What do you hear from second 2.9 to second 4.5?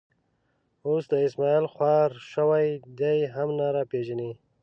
دی هم نه را پېژني.